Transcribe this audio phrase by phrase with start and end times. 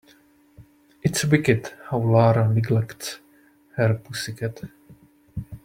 [1.03, 3.19] It's wicked how Lara neglects
[3.75, 4.61] her pussy cat.